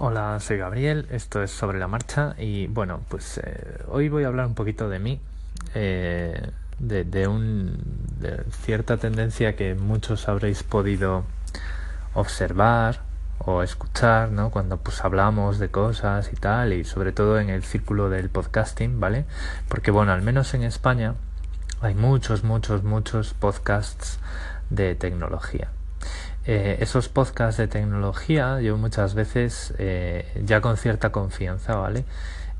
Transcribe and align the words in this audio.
Hola, 0.00 0.38
soy 0.38 0.58
Gabriel, 0.58 1.08
esto 1.10 1.42
es 1.42 1.50
Sobre 1.50 1.80
la 1.80 1.88
Marcha 1.88 2.36
y 2.38 2.68
bueno, 2.68 3.00
pues 3.08 3.38
eh, 3.42 3.82
hoy 3.88 4.08
voy 4.08 4.22
a 4.22 4.28
hablar 4.28 4.46
un 4.46 4.54
poquito 4.54 4.88
de 4.88 5.00
mí, 5.00 5.20
eh, 5.74 6.52
de, 6.78 7.02
de, 7.02 7.26
un, 7.26 7.76
de 8.20 8.44
cierta 8.62 8.98
tendencia 8.98 9.56
que 9.56 9.74
muchos 9.74 10.28
habréis 10.28 10.62
podido 10.62 11.24
observar 12.14 13.00
o 13.38 13.64
escuchar, 13.64 14.30
¿no? 14.30 14.50
Cuando 14.52 14.76
pues 14.76 15.04
hablamos 15.04 15.58
de 15.58 15.68
cosas 15.68 16.32
y 16.32 16.36
tal, 16.36 16.74
y 16.74 16.84
sobre 16.84 17.10
todo 17.10 17.40
en 17.40 17.50
el 17.50 17.64
círculo 17.64 18.08
del 18.08 18.30
podcasting, 18.30 19.00
¿vale? 19.00 19.24
Porque 19.66 19.90
bueno, 19.90 20.12
al 20.12 20.22
menos 20.22 20.54
en 20.54 20.62
España 20.62 21.14
hay 21.80 21.96
muchos, 21.96 22.44
muchos, 22.44 22.84
muchos 22.84 23.34
podcasts 23.34 24.20
de 24.70 24.94
tecnología. 24.94 25.70
Eh, 26.50 26.78
esos 26.80 27.10
podcasts 27.10 27.58
de 27.58 27.68
tecnología, 27.68 28.58
yo 28.62 28.78
muchas 28.78 29.12
veces, 29.14 29.74
eh, 29.76 30.24
ya 30.46 30.62
con 30.62 30.78
cierta 30.78 31.12
confianza, 31.12 31.74
¿vale? 31.76 32.06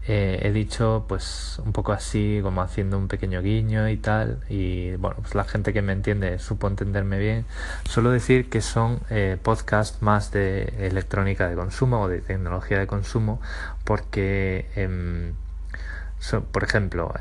Eh, 0.06 0.40
he 0.42 0.52
dicho, 0.52 1.06
pues, 1.08 1.58
un 1.64 1.72
poco 1.72 1.92
así, 1.92 2.40
como 2.42 2.60
haciendo 2.60 2.98
un 2.98 3.08
pequeño 3.08 3.40
guiño 3.40 3.88
y 3.88 3.96
tal, 3.96 4.40
y 4.50 4.94
bueno, 4.96 5.16
pues 5.22 5.34
la 5.34 5.44
gente 5.44 5.72
que 5.72 5.80
me 5.80 5.94
entiende 5.94 6.38
supo 6.38 6.68
entenderme 6.68 7.18
bien. 7.18 7.46
Suelo 7.88 8.10
decir 8.10 8.50
que 8.50 8.60
son 8.60 9.00
podcasts 9.42 10.02
más 10.02 10.32
de 10.32 10.64
electrónica 10.80 11.48
de 11.48 11.56
consumo 11.56 12.02
o 12.02 12.08
de 12.08 12.20
tecnología 12.20 12.78
de 12.78 12.86
consumo, 12.86 13.40
porque, 13.84 14.68
em, 14.76 15.32
por 16.52 16.62
ejemplo, 16.62 17.14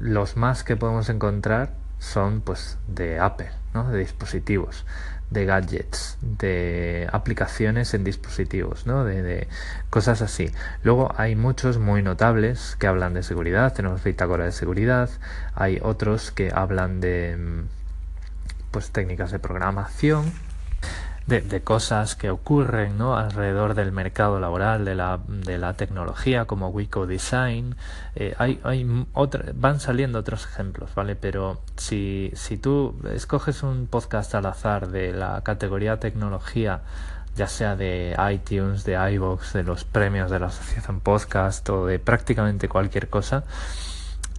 los 0.00 0.36
más 0.36 0.64
que 0.64 0.76
podemos 0.76 1.08
encontrar 1.08 1.70
son, 2.00 2.40
pues, 2.40 2.78
de 2.88 3.20
Apple, 3.20 3.50
¿no? 3.74 3.88
De 3.92 3.98
dispositivos 4.00 4.84
de 5.30 5.44
gadgets, 5.44 6.18
de 6.20 7.08
aplicaciones 7.12 7.94
en 7.94 8.04
dispositivos, 8.04 8.86
¿no? 8.86 9.04
De, 9.04 9.48
cosas 9.88 10.22
así. 10.22 10.50
Luego 10.82 11.12
hay 11.16 11.36
muchos 11.36 11.78
muy 11.78 12.02
notables 12.02 12.76
que 12.78 12.86
hablan 12.86 13.14
de 13.14 13.22
seguridad, 13.22 13.72
tenemos 13.72 14.02
bitácora 14.02 14.44
de 14.44 14.52
seguridad, 14.52 15.10
hay 15.54 15.78
otros 15.82 16.30
que 16.30 16.52
hablan 16.54 17.00
de 17.00 17.36
mm, 17.36 17.68
pues 18.70 18.90
técnicas 18.90 19.30
de 19.30 19.38
programación, 19.38 20.32
de, 21.30 21.60
cosas 21.62 22.16
que 22.16 22.28
ocurren 22.28 22.98
¿no? 22.98 23.16
alrededor 23.16 23.74
del 23.74 23.92
mercado 23.92 24.40
laboral, 24.40 24.84
de 24.84 24.96
la, 24.96 25.20
de 25.28 25.58
la 25.58 25.74
tecnología, 25.74 26.44
como 26.44 26.68
Wico 26.68 27.06
Design. 27.06 27.76
Eh, 28.16 28.34
hay, 28.38 28.60
hay 28.64 28.84
van 29.54 29.78
saliendo 29.78 30.18
otros 30.18 30.44
ejemplos, 30.44 30.90
¿vale? 30.94 31.14
Pero 31.14 31.60
si, 31.76 32.32
si 32.34 32.58
tú 32.58 32.96
escoges 33.14 33.62
un 33.62 33.86
podcast 33.86 34.34
al 34.34 34.46
azar 34.46 34.88
de 34.88 35.12
la 35.12 35.42
categoría 35.42 36.00
tecnología, 36.00 36.82
ya 37.36 37.46
sea 37.46 37.76
de 37.76 38.16
iTunes, 38.32 38.84
de 38.84 38.94
iVoox, 39.12 39.52
de 39.52 39.62
los 39.62 39.84
premios 39.84 40.30
de 40.32 40.40
la 40.40 40.46
Asociación 40.46 41.00
Podcast 41.00 41.68
o 41.70 41.86
de 41.86 42.00
prácticamente 42.00 42.68
cualquier 42.68 43.08
cosa, 43.08 43.44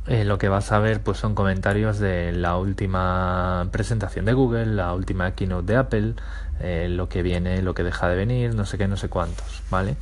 eh, 0.07 0.25
lo 0.25 0.37
que 0.37 0.49
vas 0.49 0.71
a 0.71 0.79
ver 0.79 1.01
pues 1.01 1.19
son 1.19 1.35
comentarios 1.35 1.99
de 1.99 2.31
la 2.31 2.57
última 2.57 3.69
presentación 3.71 4.25
de 4.25 4.33
Google, 4.33 4.65
la 4.65 4.93
última 4.93 5.35
keynote 5.35 5.73
de 5.73 5.77
Apple, 5.77 6.13
eh, 6.59 6.87
lo 6.89 7.07
que 7.07 7.21
viene, 7.21 7.61
lo 7.61 7.73
que 7.73 7.83
deja 7.83 8.07
de 8.07 8.15
venir, 8.15 8.55
no 8.55 8.65
sé 8.65 8.77
qué, 8.77 8.87
no 8.87 8.97
sé 8.97 9.09
cuántos, 9.09 9.63
¿vale? 9.69 9.95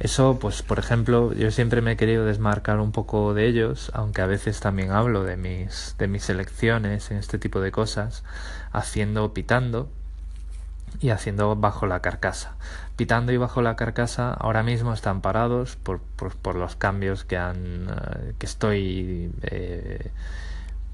Eso, 0.00 0.38
pues, 0.40 0.62
por 0.62 0.78
ejemplo, 0.78 1.32
yo 1.32 1.50
siempre 1.50 1.80
me 1.80 1.92
he 1.92 1.96
querido 1.96 2.24
desmarcar 2.24 2.80
un 2.80 2.92
poco 2.92 3.34
de 3.34 3.46
ellos, 3.46 3.90
aunque 3.94 4.22
a 4.22 4.26
veces 4.26 4.60
también 4.60 4.90
hablo 4.90 5.22
de 5.22 5.36
mis, 5.36 5.96
de 5.98 6.08
mis 6.08 6.28
elecciones 6.28 7.10
en 7.10 7.18
este 7.18 7.38
tipo 7.38 7.60
de 7.60 7.70
cosas, 7.70 8.24
haciendo 8.72 9.32
pitando, 9.32 9.90
y 11.00 11.10
haciendo 11.10 11.54
bajo 11.56 11.86
la 11.86 12.00
carcasa. 12.00 12.56
Pitando 12.96 13.32
y 13.32 13.36
bajo 13.36 13.62
la 13.62 13.76
carcasa 13.76 14.32
ahora 14.34 14.62
mismo 14.62 14.92
están 14.92 15.20
parados 15.20 15.76
por, 15.76 16.00
por, 16.00 16.54
los 16.54 16.76
cambios 16.76 17.24
que 17.24 17.36
han 17.36 17.88
eh, 17.88 18.34
que 18.38 18.46
estoy 18.46 19.32
eh, 19.42 20.10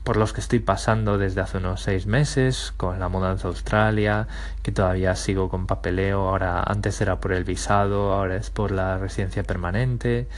por 0.04 0.16
los 0.16 0.32
que 0.32 0.40
estoy 0.40 0.60
pasando 0.60 1.18
desde 1.18 1.40
hace 1.40 1.58
unos 1.58 1.82
seis 1.82 2.06
meses 2.06 2.72
con 2.76 2.98
la 2.98 3.08
mudanza 3.08 3.48
a 3.48 3.50
Australia 3.50 4.28
que 4.62 4.72
todavía 4.72 5.14
sigo 5.16 5.50
con 5.50 5.66
papeleo 5.66 6.28
ahora 6.28 6.62
antes 6.62 7.00
era 7.00 7.20
por 7.20 7.32
el 7.32 7.44
visado 7.44 8.14
ahora 8.14 8.36
es 8.36 8.50
por 8.50 8.70
la 8.70 8.96
residencia 8.98 9.42
permanente 9.42 10.28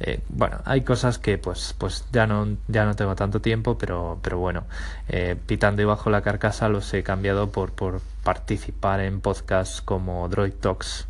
eh, 0.00 0.20
bueno, 0.28 0.58
hay 0.64 0.80
cosas 0.80 1.18
que 1.18 1.38
pues, 1.38 1.74
pues 1.78 2.04
ya 2.12 2.26
no, 2.26 2.56
ya 2.66 2.84
no 2.84 2.96
tengo 2.96 3.14
tanto 3.14 3.40
tiempo, 3.40 3.78
pero, 3.78 4.18
pero 4.22 4.38
bueno, 4.38 4.64
pitando 5.46 5.82
y 5.82 5.84
bajo 5.84 6.10
la 6.10 6.20
carcasa 6.20 6.68
los 6.68 6.92
he 6.94 7.04
cambiado 7.04 7.52
por, 7.52 7.70
por 7.70 8.00
participar 8.24 9.00
en 9.00 9.20
podcasts 9.20 9.80
como 9.80 10.28
Droid 10.28 10.54
Talks, 10.54 11.06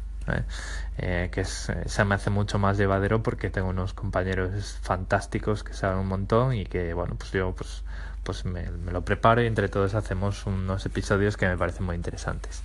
¿eh? 0.99 1.31
que 1.33 1.45
se 1.45 2.05
me 2.05 2.15
hace 2.15 2.31
mucho 2.31 2.59
más 2.59 2.77
llevadero 2.77 3.23
porque 3.23 3.51
tengo 3.51 3.69
unos 3.69 3.95
compañeros 3.95 4.79
fantásticos 4.83 5.65
que 5.65 5.73
saben 5.73 5.99
un 5.99 6.09
montón 6.09 6.55
y 6.55 6.67
que 6.67 6.93
bueno, 6.95 7.15
pues 7.17 7.33
yo 7.33 7.53
pues, 7.53 7.83
pues 8.23 8.45
me, 8.45 8.71
me 8.71 8.93
lo 8.93 9.05
preparo 9.05 9.43
y 9.43 9.47
entre 9.47 9.69
todos 9.69 9.95
hacemos 9.95 10.47
unos 10.47 10.85
episodios 10.87 11.37
que 11.37 11.49
me 11.49 11.57
parecen 11.57 11.87
muy 11.87 11.97
interesantes. 11.97 12.63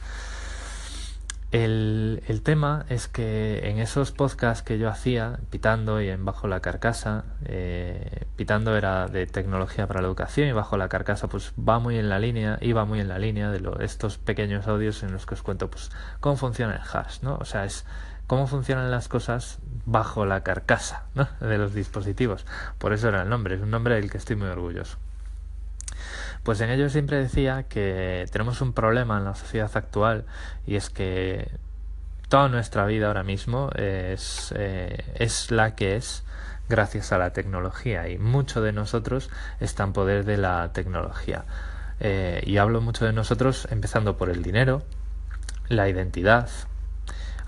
El, 1.51 2.21
el, 2.27 2.43
tema 2.43 2.85
es 2.89 3.07
que 3.07 3.67
en 3.69 3.79
esos 3.79 4.11
podcasts 4.11 4.61
que 4.61 4.77
yo 4.77 4.87
hacía, 4.87 5.39
Pitando 5.49 5.99
y 5.99 6.09
en 6.09 6.23
Bajo 6.23 6.47
la 6.47 6.59
Carcasa, 6.59 7.25
eh, 7.43 8.25
Pitando 8.35 8.77
era 8.77 9.07
de 9.07 9.25
tecnología 9.25 9.87
para 9.87 10.01
la 10.01 10.07
educación 10.07 10.47
y 10.47 10.51
Bajo 10.51 10.77
la 10.77 10.89
Carcasa 10.89 11.27
pues 11.27 11.53
va 11.57 11.79
muy 11.79 11.97
en 11.97 12.07
la 12.07 12.19
línea, 12.19 12.59
iba 12.61 12.85
muy 12.85 12.99
en 12.99 13.07
la 13.07 13.17
línea 13.17 13.49
de 13.49 13.61
lo, 13.61 13.79
estos 13.79 14.19
pequeños 14.19 14.67
audios 14.67 15.01
en 15.01 15.11
los 15.11 15.25
que 15.25 15.33
os 15.33 15.41
cuento 15.41 15.71
pues 15.71 15.89
cómo 16.19 16.35
funciona 16.37 16.75
el 16.75 16.81
hash, 16.81 17.21
¿no? 17.23 17.37
O 17.37 17.45
sea, 17.45 17.65
es 17.65 17.83
cómo 18.27 18.45
funcionan 18.45 18.91
las 18.91 19.07
cosas 19.07 19.57
bajo 19.87 20.27
la 20.27 20.43
carcasa 20.43 21.05
¿no? 21.15 21.27
de 21.39 21.57
los 21.57 21.73
dispositivos. 21.73 22.45
Por 22.77 22.93
eso 22.93 23.09
era 23.09 23.23
el 23.23 23.29
nombre, 23.29 23.55
es 23.55 23.61
un 23.61 23.71
nombre 23.71 23.95
del 23.95 24.11
que 24.11 24.19
estoy 24.19 24.35
muy 24.35 24.49
orgulloso. 24.49 24.99
Pues 26.43 26.61
en 26.61 26.69
ello 26.69 26.89
siempre 26.89 27.17
decía 27.17 27.63
que 27.63 28.25
tenemos 28.31 28.61
un 28.61 28.73
problema 28.73 29.17
en 29.17 29.25
la 29.25 29.35
sociedad 29.35 29.69
actual 29.73 30.25
y 30.65 30.75
es 30.75 30.89
que 30.89 31.51
toda 32.29 32.47
nuestra 32.47 32.85
vida 32.85 33.07
ahora 33.07 33.23
mismo 33.23 33.69
es, 33.75 34.53
eh, 34.55 35.03
la 35.49 35.75
que 35.75 35.95
es 35.95 36.23
gracias 36.69 37.11
a 37.11 37.17
la 37.17 37.33
tecnología 37.33 38.07
y 38.07 38.17
mucho 38.17 38.61
de 38.61 38.71
nosotros 38.71 39.29
está 39.59 39.83
en 39.83 39.93
poder 39.93 40.23
de 40.25 40.37
la 40.37 40.71
tecnología. 40.71 41.45
Eh, 41.99 42.41
y 42.45 42.57
hablo 42.57 42.79
mucho 42.79 43.05
de 43.05 43.11
nosotros 43.11 43.67
empezando 43.71 44.15
por 44.15 44.29
el 44.29 44.43
dinero, 44.43 44.83
la 45.67 45.89
identidad, 45.89 46.49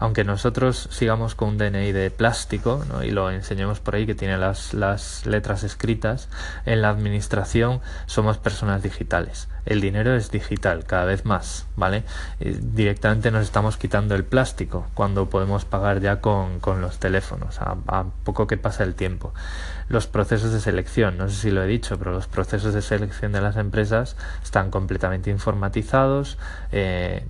aunque 0.01 0.23
nosotros 0.23 0.89
sigamos 0.91 1.35
con 1.35 1.49
un 1.49 1.57
DNI 1.59 1.91
de 1.91 2.09
plástico 2.09 2.83
y 3.03 3.11
lo 3.11 3.29
enseñemos 3.29 3.79
por 3.79 3.93
ahí 3.93 4.07
que 4.07 4.15
tiene 4.15 4.35
las, 4.35 4.73
las 4.73 5.27
letras 5.27 5.63
escritas, 5.63 6.27
en 6.65 6.81
la 6.81 6.89
administración 6.89 7.81
somos 8.07 8.39
personas 8.39 8.81
digitales. 8.81 9.47
El 9.65 9.81
dinero 9.81 10.15
es 10.15 10.31
digital 10.31 10.85
cada 10.85 11.05
vez 11.05 11.25
más, 11.25 11.67
¿vale? 11.75 12.03
directamente 12.39 13.31
nos 13.31 13.43
estamos 13.43 13.77
quitando 13.77 14.15
el 14.15 14.23
plástico 14.23 14.87
cuando 14.93 15.29
podemos 15.29 15.65
pagar 15.65 15.99
ya 15.99 16.19
con, 16.19 16.59
con 16.59 16.81
los 16.81 16.99
teléfonos, 16.99 17.61
a, 17.61 17.77
a, 17.87 18.05
poco 18.23 18.47
que 18.47 18.57
pasa 18.57 18.83
el 18.83 18.95
tiempo. 18.95 19.33
Los 19.87 20.07
procesos 20.07 20.51
de 20.51 20.59
selección, 20.59 21.17
no 21.17 21.29
sé 21.29 21.35
si 21.35 21.51
lo 21.51 21.63
he 21.63 21.67
dicho, 21.67 21.97
pero 21.99 22.11
los 22.11 22.27
procesos 22.27 22.73
de 22.73 22.81
selección 22.81 23.31
de 23.31 23.41
las 23.41 23.57
empresas 23.57 24.15
están 24.41 24.71
completamente 24.71 25.29
informatizados. 25.29 26.37
Eh, 26.71 27.25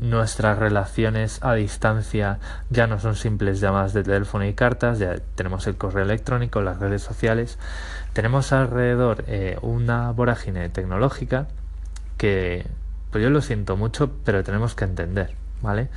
nuestras 0.00 0.58
relaciones 0.58 1.38
a 1.42 1.54
distancia 1.54 2.38
ya 2.70 2.86
no 2.86 2.98
son 2.98 3.14
simples 3.14 3.60
llamadas 3.60 3.92
de 3.92 4.04
teléfono 4.04 4.44
y 4.44 4.54
cartas, 4.54 4.98
ya 4.98 5.16
tenemos 5.34 5.66
el 5.66 5.76
correo 5.76 6.04
electrónico, 6.04 6.62
las 6.62 6.78
redes 6.78 7.02
sociales, 7.02 7.58
tenemos 8.12 8.52
alrededor 8.52 9.24
eh, 9.26 9.58
una 9.62 10.10
vorágine 10.12 10.68
tecnológica 10.70 11.46
que, 12.18 12.66
pues 13.10 13.24
yo 13.24 13.30
lo 13.30 13.40
siento 13.40 13.78
mucho, 13.78 14.12
pero 14.24 14.44
tenemos 14.44 14.74
que 14.74 14.84
entender, 14.84 15.34
¿vale? 15.62 15.88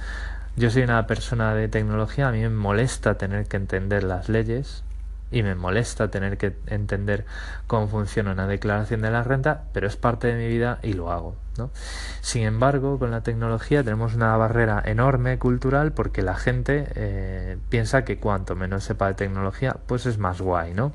Yo 0.56 0.70
soy 0.70 0.84
una 0.84 1.06
persona 1.08 1.54
de 1.54 1.68
tecnología, 1.68 2.30
a 2.30 2.32
mí 2.32 2.40
me 2.40 2.50
molesta 2.50 3.18
tener 3.18 3.48
que 3.48 3.58
entender 3.58 4.04
las 4.04 4.30
leyes, 4.30 4.84
y 5.32 5.44
me 5.44 5.56
molesta 5.56 6.10
tener 6.10 6.38
que 6.38 6.54
entender 6.68 7.26
cómo 7.66 7.88
funciona 7.88 8.34
una 8.34 8.48
declaración 8.48 9.02
de 9.02 9.12
la 9.12 9.24
renta, 9.24 9.64
pero 9.74 9.88
es 9.88 9.96
parte 9.96 10.28
de 10.28 10.36
mi 10.36 10.48
vida 10.48 10.80
y 10.84 10.94
lo 10.94 11.12
hago. 11.12 11.36
¿no? 11.58 11.72
Sin 12.20 12.44
embargo, 12.44 13.00
con 13.00 13.12
la 13.12 13.22
tecnología 13.22 13.84
tenemos 13.84 14.14
una 14.14 14.36
barrera 14.38 14.82
enorme 14.86 15.40
cultural 15.40 15.94
porque 15.94 16.22
la 16.22 16.36
gente 16.36 16.88
eh, 16.96 17.58
piensa 17.70 18.04
que 18.04 18.18
cuanto 18.18 18.56
menos 18.56 18.84
sepa 18.84 19.08
de 19.08 19.14
tecnología, 19.14 19.78
pues 19.88 20.06
es 20.06 20.18
más 20.18 20.42
guay, 20.42 20.74
¿no? 20.74 20.92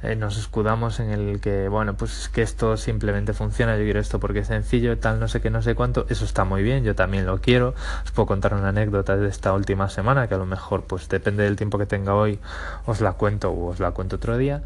Eh, 0.00 0.14
nos 0.14 0.38
escudamos 0.38 1.00
en 1.00 1.10
el 1.10 1.40
que, 1.40 1.68
bueno, 1.68 1.96
pues 1.96 2.16
es 2.20 2.28
que 2.28 2.42
esto 2.42 2.76
simplemente 2.76 3.32
funciona, 3.32 3.76
yo 3.76 3.82
quiero 3.82 3.98
esto 3.98 4.20
porque 4.20 4.40
es 4.40 4.46
sencillo, 4.46 4.96
tal, 4.96 5.18
no 5.18 5.26
sé 5.26 5.40
qué, 5.40 5.50
no 5.50 5.60
sé 5.60 5.74
cuánto, 5.74 6.06
eso 6.08 6.24
está 6.24 6.44
muy 6.44 6.62
bien, 6.62 6.84
yo 6.84 6.94
también 6.94 7.26
lo 7.26 7.40
quiero. 7.40 7.74
Os 8.04 8.12
puedo 8.12 8.26
contar 8.26 8.54
una 8.54 8.68
anécdota 8.68 9.16
de 9.16 9.28
esta 9.28 9.52
última 9.52 9.88
semana 9.88 10.28
que 10.28 10.34
a 10.34 10.38
lo 10.38 10.46
mejor, 10.46 10.84
pues 10.84 11.08
depende 11.08 11.42
del 11.42 11.56
tiempo 11.56 11.78
que 11.78 11.86
tenga 11.86 12.14
hoy, 12.14 12.38
os 12.86 13.00
la 13.00 13.14
cuento 13.14 13.50
o 13.50 13.70
os 13.70 13.80
la 13.80 13.90
cuento 13.90 14.16
otro 14.16 14.38
día, 14.38 14.62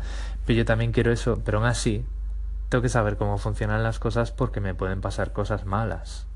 pero 0.46 0.58
yo 0.58 0.64
también 0.66 0.92
quiero 0.92 1.10
eso, 1.10 1.40
pero 1.44 1.58
aún 1.58 1.66
así, 1.66 2.04
tengo 2.68 2.82
que 2.82 2.90
saber 2.90 3.16
cómo 3.16 3.38
funcionan 3.38 3.82
las 3.82 3.98
cosas 3.98 4.32
porque 4.32 4.60
me 4.60 4.74
pueden 4.74 5.00
pasar 5.00 5.32
cosas 5.32 5.64
malas. 5.64 6.26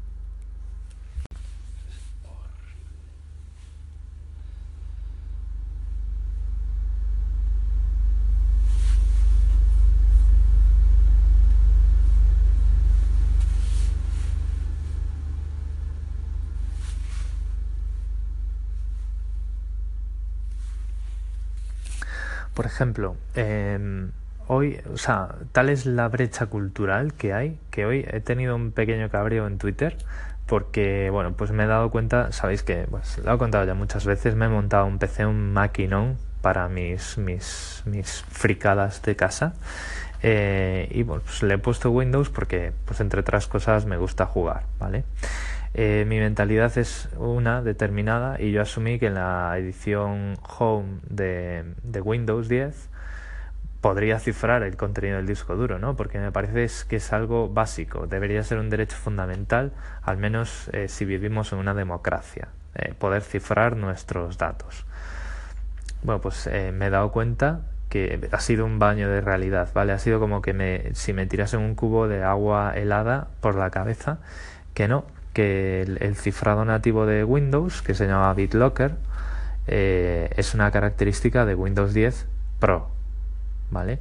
Por 22.57 22.65
ejemplo, 22.65 23.17
em, 23.35 24.13
hoy, 24.47 24.81
o 24.91 24.97
sea, 24.97 25.29
tal 25.53 25.69
es 25.69 25.85
la 25.85 26.09
brecha 26.09 26.47
cultural 26.47 27.13
que 27.13 27.35
hay, 27.35 27.59
que 27.71 27.85
hoy 27.85 28.07
he 28.11 28.21
tenido 28.21 28.57
un 28.57 28.73
pequeño 28.73 29.11
cabreo 29.11 29.47
en 29.47 29.59
Twitter 29.59 29.99
porque, 30.47 31.11
bueno, 31.11 31.35
pues 31.35 31.51
me 31.51 31.65
he 31.65 31.67
dado 31.67 31.91
cuenta, 31.91 32.33
sabéis 32.33 32.63
que, 32.63 32.87
pues 32.91 33.19
lo 33.19 33.35
he 33.35 33.37
contado 33.37 33.67
ya 33.67 33.75
muchas 33.75 34.07
veces, 34.07 34.37
me 34.37 34.47
he 34.47 34.49
montado 34.49 34.87
un 34.87 34.99
PC, 34.99 35.27
un 35.27 35.53
maquinón 35.53 36.17
para 36.41 36.67
mis, 36.71 37.19
mis, 37.19 37.83
mis 37.85 38.25
fricadas 38.31 39.03
de 39.03 39.17
casa. 39.17 39.53
Eh, 40.23 40.89
y 40.93 41.03
bueno, 41.03 41.25
pues 41.27 41.43
le 41.43 41.55
he 41.55 41.59
puesto 41.59 41.91
Windows 41.91 42.31
porque, 42.31 42.73
pues 42.87 43.01
entre 43.01 43.21
otras 43.21 43.49
cosas, 43.49 43.85
me 43.85 43.99
gusta 43.99 44.25
jugar, 44.25 44.63
¿vale? 44.79 45.05
Eh, 45.79 46.07
mi 46.09 46.19
mentalidad 46.19 46.79
es 46.79 47.11
una 47.19 47.61
determinada 47.61 48.41
y 48.41 48.51
yo 48.51 48.63
asumí 48.63 48.99
que 48.99 49.09
en 49.09 49.15
la 49.15 49.55
edición 49.59 50.39
Home 50.59 51.01
de, 51.11 52.01
Windows 52.03 52.49
10 52.49 52.89
podría 53.83 54.19
cifrar 54.19 54.63
el 54.63 54.79
contenido 54.79 55.19
del 55.19 55.27
disco 55.27 55.55
duro, 55.55 55.79
¿no? 55.79 55.95
Porque 55.95 56.19
me 56.19 56.33
parece 56.33 56.67
que 56.89 56.97
es 56.97 57.13
algo 57.13 57.51
básico, 57.51 58.07
debería 58.07 58.43
ser 58.43 58.57
un 58.57 58.71
derecho 58.71 58.97
fundamental, 58.97 59.73
al 60.01 60.17
menos 60.17 60.71
eh, 60.73 60.89
si 60.89 61.05
vivimos 61.05 61.53
en 61.53 61.59
una 61.59 61.75
democracia, 61.75 62.49
eh, 62.75 62.95
poder 62.99 63.21
cifrar 63.21 63.77
nuestros 63.77 64.39
datos. 64.39 64.87
Bueno, 66.03 66.23
pues 66.23 66.49
me 66.73 66.87
he 66.87 66.91
dado 66.91 67.13
cuenta 67.13 67.61
que 67.91 68.31
ha 68.33 68.41
sido 68.41 68.65
un 68.65 68.79
baño 68.79 69.11
de 69.11 69.21
realidad, 69.21 69.69
¿vale? 69.75 69.93
Ha 69.93 69.99
sido 69.99 70.21
como 70.21 70.41
que 70.41 70.55
me, 70.55 70.95
si 70.95 71.13
me 71.13 71.27
tirasen 71.27 71.61
un 71.61 71.75
cubo 71.75 72.09
de 72.09 72.23
agua 72.23 72.73
helada 72.75 73.29
por 73.43 73.57
la 73.57 73.69
cabeza, 73.69 74.21
que 74.73 74.89
no, 74.89 75.05
que 75.37 75.83
el, 75.83 76.17
cifrado 76.17 76.65
nativo 76.65 77.05
de 77.05 77.23
Windows, 77.23 77.83
que 77.83 77.93
se 77.93 78.07
llama 78.07 78.33
BitLocker, 78.33 78.97
es 79.67 80.55
una 80.55 80.71
característica 80.71 81.45
de 81.45 81.55
Windows 81.55 81.93
10 81.93 82.27
Pro, 82.59 82.89
¿vale? 83.71 83.99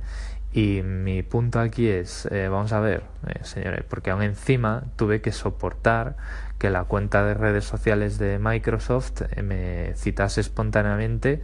Y 0.55 0.83
mi 0.83 1.21
punto 1.21 1.59
aquí 1.59 1.89
es, 1.89 2.29
eh, 2.31 2.47
vamos 2.47 2.71
a 2.71 2.79
ver, 2.79 3.03
eh, 3.27 3.39
señores, 3.43 3.83
porque 3.89 4.11
aún 4.11 4.21
encima 4.21 4.85
tuve 4.95 5.19
que 5.19 5.33
soportar 5.33 6.15
que 6.59 6.69
la 6.69 6.85
cuenta 6.85 7.25
de 7.25 7.33
redes 7.33 7.65
sociales 7.65 8.17
de 8.19 8.39
Microsoft 8.39 9.23
eh, 9.35 9.41
me 9.41 9.93
citase 9.95 10.39
espontáneamente 10.39 11.41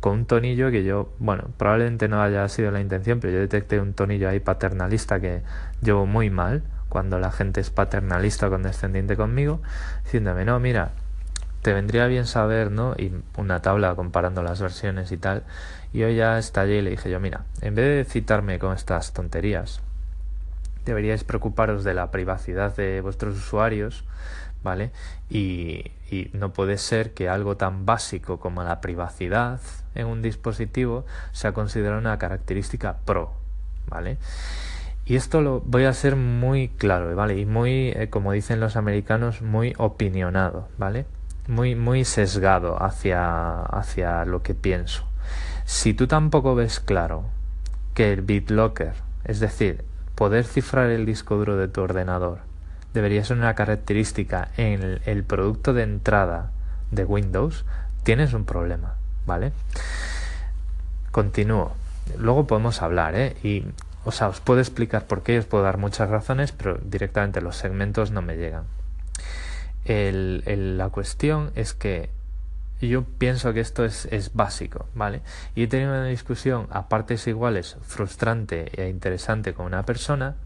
con 0.00 0.12
un 0.12 0.26
tonillo 0.26 0.70
que 0.70 0.84
yo, 0.84 1.14
bueno, 1.18 1.44
probablemente 1.56 2.08
no 2.08 2.20
haya 2.22 2.46
sido 2.48 2.70
la 2.72 2.80
intención, 2.82 3.20
pero 3.20 3.32
yo 3.32 3.38
detecté 3.40 3.80
un 3.80 3.94
tonillo 3.94 4.28
ahí 4.28 4.40
paternalista 4.40 5.18
que 5.18 5.40
llevo 5.80 6.04
muy 6.04 6.28
mal 6.28 6.62
cuando 6.90 7.18
la 7.18 7.30
gente 7.30 7.62
es 7.62 7.70
paternalista 7.70 8.48
o 8.48 8.50
condescendiente 8.50 9.16
conmigo, 9.16 9.62
diciéndome, 10.04 10.44
no, 10.44 10.60
mira, 10.60 10.90
te 11.62 11.72
vendría 11.72 12.06
bien 12.06 12.26
saber, 12.26 12.70
¿no? 12.70 12.94
Y 12.98 13.12
una 13.38 13.62
tabla 13.62 13.94
comparando 13.94 14.42
las 14.42 14.60
versiones 14.60 15.12
y 15.12 15.16
tal. 15.16 15.44
Y 15.92 16.00
yo 16.00 16.08
ya 16.08 16.36
estallé 16.38 16.78
y 16.78 16.82
le 16.82 16.90
dije 16.90 17.10
yo, 17.10 17.20
mira, 17.20 17.44
en 17.62 17.74
vez 17.74 18.06
de 18.06 18.10
citarme 18.10 18.58
con 18.58 18.74
estas 18.74 19.12
tonterías, 19.12 19.80
deberíais 20.84 21.24
preocuparos 21.24 21.84
de 21.84 21.94
la 21.94 22.10
privacidad 22.10 22.74
de 22.74 23.00
vuestros 23.00 23.36
usuarios, 23.36 24.04
¿vale? 24.62 24.90
Y, 25.28 25.92
y 26.10 26.30
no 26.32 26.52
puede 26.52 26.76
ser 26.76 27.14
que 27.14 27.28
algo 27.28 27.56
tan 27.56 27.86
básico 27.86 28.40
como 28.40 28.64
la 28.64 28.80
privacidad 28.80 29.60
en 29.94 30.06
un 30.06 30.22
dispositivo 30.22 31.04
sea 31.32 31.52
considerado 31.52 32.00
una 32.00 32.18
característica 32.18 32.98
pro, 33.04 33.32
¿vale? 33.86 34.18
Y 35.10 35.16
esto 35.16 35.40
lo 35.40 35.58
voy 35.66 35.86
a 35.86 35.92
ser 35.92 36.14
muy 36.14 36.68
claro, 36.68 37.16
¿vale? 37.16 37.36
Y 37.36 37.44
muy, 37.44 37.88
eh, 37.88 38.08
como 38.10 38.30
dicen 38.30 38.60
los 38.60 38.76
americanos, 38.76 39.42
muy 39.42 39.74
opinionado, 39.76 40.68
¿vale? 40.78 41.04
muy, 41.48 41.74
muy 41.74 42.04
sesgado 42.04 42.80
hacia, 42.80 43.62
hacia 43.62 44.24
lo 44.24 44.44
que 44.44 44.54
pienso. 44.54 45.04
Si 45.64 45.94
tú 45.94 46.06
tampoco 46.06 46.54
ves 46.54 46.78
claro 46.78 47.24
que 47.94 48.12
el 48.12 48.22
BitLocker, 48.22 48.92
es 49.24 49.40
decir, 49.40 49.84
poder 50.14 50.44
cifrar 50.44 50.90
el 50.90 51.06
disco 51.06 51.36
duro 51.36 51.56
de 51.56 51.66
tu 51.66 51.80
ordenador, 51.80 52.38
debería 52.94 53.24
ser 53.24 53.36
una 53.36 53.56
característica 53.56 54.50
en 54.56 55.00
el, 55.04 55.24
producto 55.24 55.74
de 55.74 55.82
entrada 55.82 56.52
de 56.92 57.04
Windows, 57.04 57.64
tienes 58.04 58.32
un 58.32 58.44
problema, 58.44 58.94
¿vale? 59.26 59.50
Continúo. 61.10 61.72
Luego 62.16 62.46
podemos 62.46 62.80
hablar, 62.80 63.16
¿eh? 63.16 63.36
Y, 63.42 63.64
o 64.04 64.12
sea, 64.12 64.28
os 64.28 64.40
puedo 64.40 64.60
explicar 64.60 65.06
por 65.06 65.22
qué, 65.22 65.38
os 65.38 65.46
puedo 65.46 65.64
dar 65.64 65.76
muchas 65.76 66.08
razones, 66.08 66.52
pero 66.52 66.78
directamente 66.82 67.40
los 67.40 67.56
segmentos 67.56 68.10
no 68.10 68.22
me 68.22 68.36
llegan. 68.36 68.64
El, 69.84 70.78
la 70.78 70.88
cuestión 70.88 71.52
es 71.54 71.74
que 71.74 72.10
yo 72.80 73.04
pienso 73.04 73.52
que 73.52 73.60
esto 73.60 73.84
es, 73.84 74.06
es, 74.06 74.32
básico, 74.34 74.86
¿vale? 74.94 75.20
Y 75.54 75.64
he 75.64 75.66
tenido 75.66 75.90
una 75.90 76.06
discusión 76.06 76.66
a 76.70 76.88
partes 76.88 77.26
iguales 77.26 77.76
frustrante 77.82 78.70
e 78.82 78.88
interesante 78.88 79.52
con 79.52 79.66
una 79.66 79.84
persona 79.84 80.36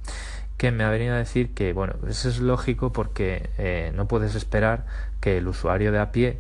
que 0.56 0.72
me 0.72 0.84
ha 0.84 0.90
venido 0.90 1.14
a 1.14 1.18
decir 1.18 1.54
que, 1.54 1.72
bueno, 1.72 1.94
eso 2.08 2.28
es 2.28 2.40
lógico 2.40 2.92
porque 2.92 3.50
eh, 3.58 3.92
no 3.94 4.08
puedes 4.08 4.34
esperar 4.34 4.84
que 5.20 5.38
el 5.38 5.48
usuario 5.48 5.92
de 5.92 5.98
a 5.98 6.12
pie 6.12 6.38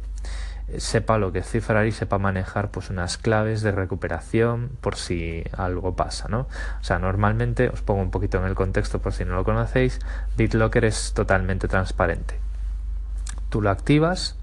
sepa 0.78 1.18
lo 1.18 1.32
que 1.32 1.40
es 1.40 1.48
cifrar 1.48 1.86
y 1.86 1.92
sepa 1.92 2.18
manejar 2.18 2.70
pues 2.70 2.90
unas 2.90 3.18
claves 3.18 3.62
de 3.62 3.72
recuperación 3.72 4.70
por 4.80 4.96
si 4.96 5.44
algo 5.56 5.96
pasa, 5.96 6.28
¿no? 6.28 6.40
O 6.80 6.84
sea, 6.84 6.98
normalmente, 6.98 7.68
os 7.68 7.82
pongo 7.82 8.02
un 8.02 8.10
poquito 8.10 8.38
en 8.38 8.44
el 8.44 8.54
contexto 8.54 9.00
por 9.00 9.12
si 9.12 9.24
no 9.24 9.34
lo 9.34 9.44
conocéis, 9.44 10.00
BitLocker 10.36 10.84
es 10.84 11.12
totalmente 11.12 11.68
transparente 11.68 12.44
tú 13.54 13.62
lo 13.62 13.70
activas, 13.70 14.34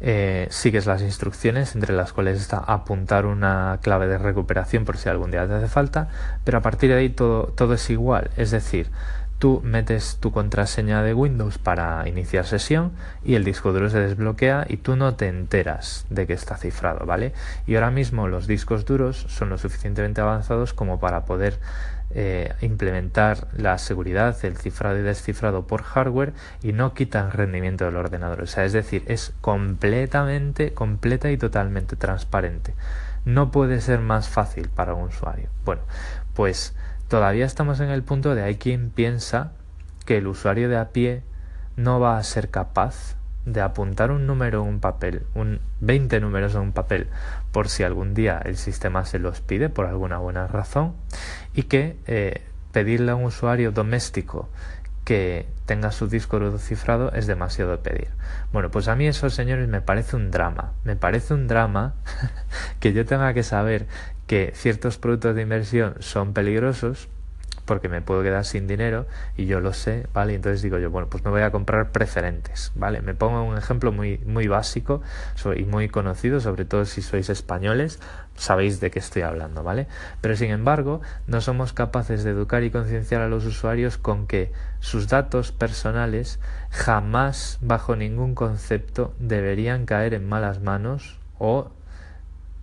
eh, 0.00 0.46
sigues 0.50 0.86
las 0.86 1.02
instrucciones 1.02 1.74
entre 1.74 1.92
las 1.92 2.12
cuales 2.12 2.40
está 2.40 2.58
apuntar 2.58 3.26
una 3.26 3.80
clave 3.82 4.06
de 4.06 4.16
recuperación 4.16 4.84
por 4.84 4.96
si 4.96 5.08
algún 5.08 5.32
día 5.32 5.48
te 5.48 5.54
hace 5.54 5.66
falta, 5.66 6.06
pero 6.44 6.58
a 6.58 6.60
partir 6.60 6.90
de 6.90 6.98
ahí 6.98 7.08
todo, 7.08 7.48
todo 7.56 7.74
es 7.74 7.90
igual, 7.90 8.30
es 8.36 8.52
decir, 8.52 8.92
tú 9.38 9.60
metes 9.64 10.18
tu 10.20 10.32
contraseña 10.32 11.02
de 11.02 11.14
Windows 11.14 11.58
para 11.58 12.08
iniciar 12.08 12.44
sesión 12.44 12.92
y 13.24 13.34
el 13.36 13.44
disco 13.44 13.72
duro 13.72 13.88
se 13.88 14.00
desbloquea 14.00 14.66
y 14.68 14.78
tú 14.78 14.96
no 14.96 15.14
te 15.14 15.28
enteras 15.28 16.06
de 16.10 16.26
que 16.26 16.32
está 16.32 16.56
cifrado, 16.56 17.06
¿vale? 17.06 17.32
Y 17.66 17.76
ahora 17.76 17.90
mismo 17.90 18.28
los 18.28 18.46
discos 18.46 18.84
duros 18.84 19.26
son 19.28 19.48
lo 19.50 19.58
suficientemente 19.58 20.20
avanzados 20.20 20.74
como 20.74 20.98
para 20.98 21.24
poder 21.24 21.58
eh, 22.10 22.54
implementar 22.62 23.48
la 23.54 23.76
seguridad, 23.76 24.36
el 24.42 24.56
cifrado 24.56 24.98
y 24.98 25.02
descifrado 25.02 25.66
por 25.66 25.82
hardware 25.82 26.32
y 26.62 26.72
no 26.72 26.94
quitan 26.94 27.30
rendimiento 27.30 27.84
del 27.84 27.96
ordenador. 27.96 28.42
O 28.42 28.46
sea, 28.46 28.64
es 28.64 28.72
decir, 28.72 29.04
es 29.06 29.34
completamente, 29.40 30.72
completa 30.72 31.30
y 31.30 31.36
totalmente 31.36 31.96
transparente. 31.96 32.74
No 33.24 33.50
puede 33.50 33.80
ser 33.82 34.00
más 34.00 34.28
fácil 34.28 34.68
para 34.68 34.94
un 34.94 35.08
usuario. 35.08 35.50
Bueno, 35.64 35.82
pues 36.34 36.74
todavía 37.08 37.46
estamos 37.46 37.80
en 37.80 37.90
el 37.90 38.02
punto 38.02 38.34
de 38.34 38.42
hay 38.42 38.56
quien 38.56 38.90
piensa 38.90 39.52
que 40.04 40.18
el 40.18 40.26
usuario 40.26 40.68
de 40.68 40.76
a 40.76 40.90
pie 40.90 41.22
no 41.76 42.00
va 42.00 42.18
a 42.18 42.22
ser 42.22 42.50
capaz 42.50 43.16
de 43.44 43.60
apuntar 43.60 44.10
un 44.10 44.26
número 44.26 44.62
en 44.62 44.68
un 44.68 44.80
papel, 44.80 45.22
un 45.34 45.60
20 45.80 46.20
números 46.20 46.54
en 46.54 46.60
un 46.60 46.72
papel, 46.72 47.08
por 47.50 47.68
si 47.68 47.82
algún 47.82 48.14
día 48.14 48.40
el 48.44 48.56
sistema 48.56 49.04
se 49.04 49.18
los 49.18 49.40
pide 49.40 49.70
por 49.70 49.86
alguna 49.86 50.18
buena 50.18 50.46
razón, 50.46 50.94
y 51.54 51.62
que 51.64 51.96
eh, 52.06 52.42
pedirle 52.72 53.12
a 53.12 53.14
un 53.14 53.24
usuario 53.24 53.72
doméstico 53.72 54.48
que 55.04 55.48
tenga 55.64 55.90
su 55.90 56.06
disco 56.06 56.38
duro 56.38 56.58
cifrado 56.58 57.12
es 57.12 57.26
demasiado 57.26 57.80
pedir. 57.80 58.08
Bueno, 58.52 58.70
pues 58.70 58.88
a 58.88 58.94
mí 58.94 59.06
eso, 59.06 59.30
señores, 59.30 59.66
me 59.66 59.80
parece 59.80 60.16
un 60.16 60.30
drama. 60.30 60.72
Me 60.84 60.96
parece 60.96 61.32
un 61.32 61.48
drama 61.48 61.94
que 62.80 62.92
yo 62.92 63.06
tenga 63.06 63.32
que 63.32 63.42
saber 63.42 63.86
que 64.28 64.52
ciertos 64.54 64.98
productos 64.98 65.34
de 65.34 65.42
inversión 65.42 65.96
son 65.98 66.34
peligrosos 66.34 67.08
porque 67.68 67.88
me 67.88 68.00
puedo 68.00 68.22
quedar 68.22 68.44
sin 68.46 68.66
dinero 68.66 69.06
y 69.36 69.44
yo 69.44 69.60
lo 69.60 69.74
sé, 69.74 70.06
¿vale? 70.14 70.34
entonces 70.34 70.62
digo 70.62 70.78
yo, 70.78 70.90
bueno, 70.90 71.08
pues 71.08 71.22
me 71.24 71.30
voy 71.30 71.42
a 71.42 71.50
comprar 71.52 71.92
preferentes, 71.92 72.72
¿vale? 72.74 73.02
Me 73.02 73.14
pongo 73.14 73.42
un 73.42 73.58
ejemplo 73.58 73.92
muy, 73.92 74.18
muy 74.24 74.48
básico 74.48 75.02
y 75.54 75.64
muy 75.64 75.88
conocido, 75.88 76.40
sobre 76.40 76.64
todo 76.64 76.86
si 76.86 77.02
sois 77.02 77.28
españoles, 77.28 78.00
sabéis 78.36 78.80
de 78.80 78.90
qué 78.90 78.98
estoy 78.98 79.22
hablando, 79.22 79.62
¿vale? 79.62 79.86
Pero 80.22 80.34
sin 80.34 80.50
embargo, 80.50 81.02
no 81.26 81.42
somos 81.42 81.74
capaces 81.74 82.24
de 82.24 82.30
educar 82.30 82.64
y 82.64 82.70
concienciar 82.70 83.20
a 83.20 83.28
los 83.28 83.44
usuarios 83.44 83.98
con 83.98 84.26
que 84.26 84.50
sus 84.80 85.08
datos 85.08 85.52
personales 85.52 86.40
jamás, 86.70 87.58
bajo 87.60 87.96
ningún 87.96 88.34
concepto, 88.34 89.14
deberían 89.18 89.84
caer 89.84 90.14
en 90.14 90.26
malas 90.26 90.60
manos 90.62 91.18
o 91.38 91.70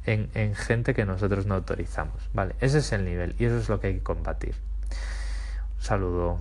en, 0.05 0.29
en, 0.33 0.55
gente 0.55 0.93
que 0.93 1.05
nosotros 1.05 1.45
no 1.45 1.55
autorizamos. 1.55 2.29
¿vale? 2.33 2.55
Ese 2.61 2.79
es 2.79 2.91
el 2.91 3.05
nivel 3.05 3.35
y 3.39 3.45
eso 3.45 3.57
es 3.57 3.69
lo 3.69 3.79
que 3.79 3.87
hay 3.87 3.93
que 3.95 4.03
combatir. 4.03 4.55
Saludo. 5.79 6.39